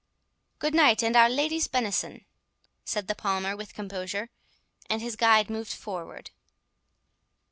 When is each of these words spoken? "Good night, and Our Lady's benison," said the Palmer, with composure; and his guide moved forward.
"Good 0.57 0.73
night, 0.73 1.03
and 1.03 1.15
Our 1.15 1.29
Lady's 1.29 1.67
benison," 1.67 2.25
said 2.83 3.07
the 3.07 3.13
Palmer, 3.13 3.55
with 3.55 3.75
composure; 3.75 4.31
and 4.89 4.99
his 4.99 5.15
guide 5.15 5.47
moved 5.47 5.73
forward. 5.73 6.31